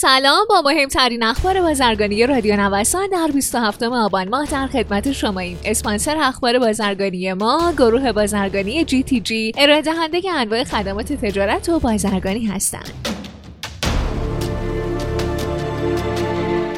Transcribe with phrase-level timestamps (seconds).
[0.00, 0.46] سلام.
[0.48, 5.58] با مهمترین اخبار بازرگانی رادیو نوسان در 27 آبان ماه در خدمت شماییم.
[5.64, 11.78] اسپانسر اخبار بازرگانی ما گروه بازرگانی جی تی جی ارائه دهنده انواع خدمات تجارت و
[11.78, 13.09] بازرگانی هستند.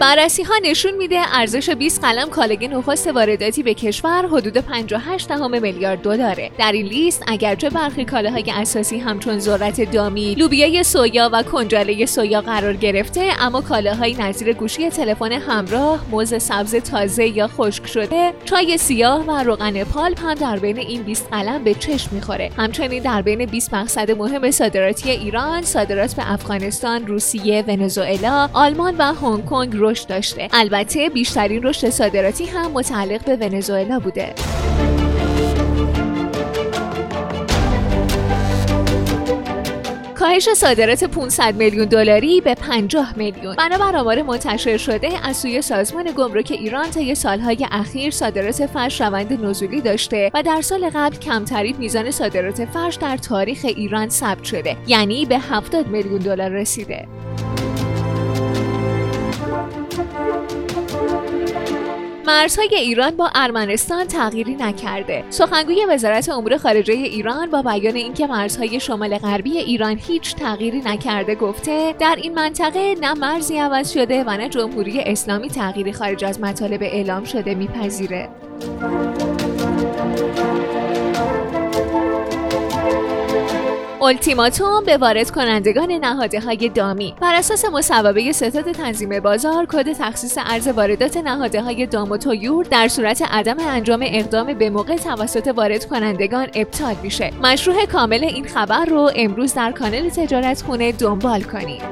[0.00, 5.62] بررسی ها نشون میده ارزش 20 قلم کالای نخست وارداتی به کشور حدود 58 دهم
[5.62, 6.50] میلیارد دلاره.
[6.58, 12.40] در این لیست اگرچه برخی کالاهای اساسی همچون ذرت دامی، لوبیای سویا و کنجاله سویا
[12.40, 18.78] قرار گرفته، اما کالاهایی نظیر گوشی تلفن همراه، موز سبز تازه یا خشک شده، چای
[18.78, 22.50] سیاه و روغن پالپ هم در بین این 20 قلم به چشم می‌خوره.
[22.56, 29.02] همچنین در بین 20 مقصد مهم صادراتی ایران، صادرات به افغانستان، روسیه، ونزوئلا، آلمان و
[29.02, 30.48] هنگ کنگ رشد داشته.
[30.52, 34.34] البته بیشترین رشد صادراتی هم متعلق به ونزوئلا بوده.
[40.14, 43.56] کاهش صادرات 500 میلیون دلاری به 50 میلیون.
[43.56, 49.44] بنابر آمار منتشر شده از سوی سازمان گمرک ایران طی سالهای اخیر صادرات فرش روند
[49.44, 54.76] نزولی داشته و در سال قبل کمترین میزان صادرات فرش در تاریخ ایران ثبت شده.
[54.86, 57.08] یعنی به 70 میلیون دلار رسیده.
[62.26, 65.24] مرزهای ایران با ارمنستان تغییری نکرده.
[65.30, 71.34] سخنگوی وزارت امور خارجه ایران با بیان اینکه مرزهای شمال غربی ایران هیچ تغییری نکرده
[71.34, 76.40] گفته در این منطقه نه مرزی عوض شده و نه جمهوری اسلامی تغییری خارج از
[76.40, 78.28] مطالب اعلام شده میپذیره.
[84.02, 87.14] التیماتوم به وارد کنندگان نهاده های دامی.
[87.20, 92.64] بر اساس مصوبه ستاد تنظیم بازار کد تخصیص ارز واردات نهاده های دام و تویور
[92.64, 97.30] در صورت عدم انجام اقدام به موقع توسط وارد کنندگان ابطال میشه.
[97.42, 101.82] مشروع کامل این خبر رو امروز در کانال تجارت خونه دنبال کنید.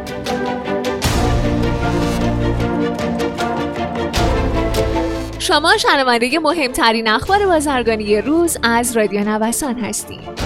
[5.38, 10.44] شما شنونده مهمترین اخبار بازرگانی روز از رادیو نوسان هستید.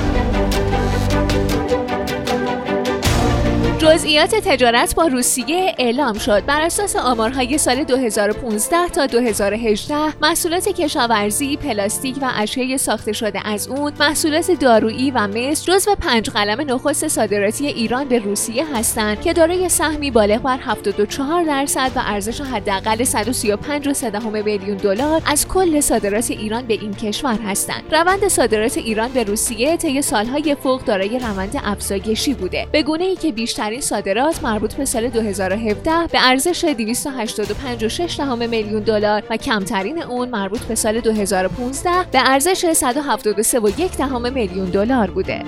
[3.89, 6.45] جزئیات تجارت با روسیه اعلام شد.
[6.47, 13.69] بر اساس آمارهای سال 2015 تا 2018 محصولات کشاورزی پلاستیک و اشیاء ساخته شده از
[13.69, 19.33] اون محصولات دارویی و مس جزو پنج قلم نخست صادراتی ایران به روسیه هستند که
[19.33, 24.05] دارای سهمی بالغ بر 74 درصد و ارزش حداقل 135
[24.45, 27.83] میلیون دلار از کل صادرات ایران به این کشور هستند.
[27.95, 32.67] روند صادرات ایران به روسیه طی سالهای فوق دارای روند افزایشی بوده.
[32.73, 39.23] به گونه ای که بیشترین صادرات مربوط به سال 2017 به ارزش 285.6 میلیون دلار
[39.31, 45.45] و کمترین اون مربوط به سال 2015 به ارزش 173.1 میلیون دلار بوده.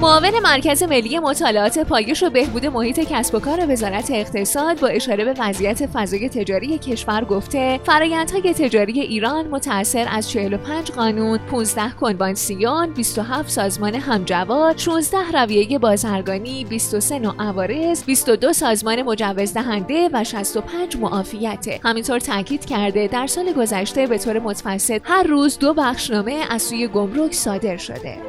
[0.00, 5.24] معاون مرکز ملی مطالعات پایش و بهبود محیط کسب و کار وزارت اقتصاد با اشاره
[5.24, 12.90] به وضعیت فضای تجاری کشور گفته فرایندهای تجاری ایران متأثر از 45 قانون، 15 کنوانسیون،
[12.90, 20.96] 27 سازمان همجوار، 16 رویه بازرگانی، 23 نوع عوارض، 22 سازمان مجوز دهنده و 65
[20.96, 21.66] معافیت.
[21.84, 26.88] همینطور تاکید کرده در سال گذشته به طور متوسط هر روز دو بخشنامه از سوی
[26.88, 28.27] گمرک صادر شده.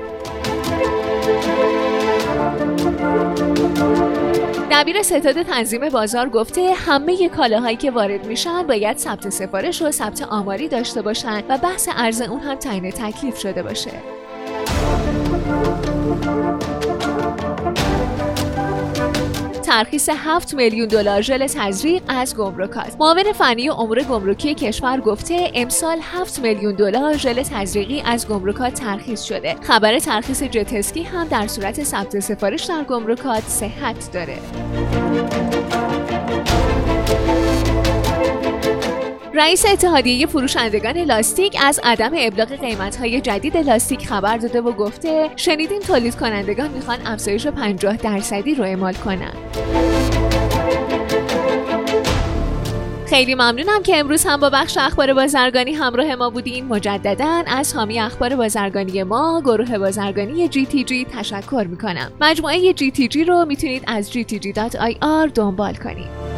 [4.71, 10.21] دبیر ستاد تنظیم بازار گفته همه کالاهایی که وارد میشن باید ثبت سفارش و ثبت
[10.21, 13.91] آماری داشته باشند و بحث ارز اون هم تعیین تکلیف شده باشه.
[19.69, 25.99] ترخیص 7 میلیون دلار ژل تزریق از گمرکات معاون فنی امور گمرکی کشور گفته امسال
[26.01, 29.55] 7 میلیون دلار ژل تزریقی از گمرکات ترخیص شده.
[29.61, 34.37] خبر ترخیص جتسکی هم در صورت ثبت سفارش در گمرکات صحت داره.
[39.33, 45.79] رئیس اتحادیه فروشندگان لاستیک از عدم ابلاغ قیمت‌های جدید لاستیک خبر داده و گفته شنیدیم
[45.79, 49.33] تولید کنندگان می‌خوان افزایش 50 درصدی رو اعمال کنن.
[53.09, 56.65] خیلی ممنونم که امروز هم با بخش اخبار بازرگانی همراه ما بودین.
[56.65, 62.11] مجددا از حامی اخبار بازرگانی ما گروه بازرگانی جی تی جی تشکر می‌کنم.
[62.21, 66.28] مجموعه جی تی جی رو می‌تونید از gtg.ir دنبال کنید.